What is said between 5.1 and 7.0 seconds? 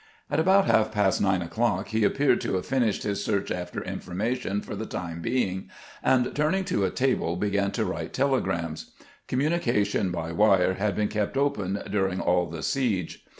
being, and turning to a